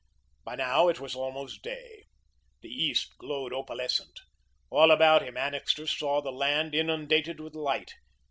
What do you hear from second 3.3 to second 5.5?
opalescent. All about him